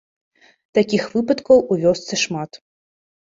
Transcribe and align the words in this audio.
Такіх 0.77 1.03
выпадкаў 1.17 1.61
у 1.75 1.79
вёсцы 1.83 2.13
шмат. 2.23 2.59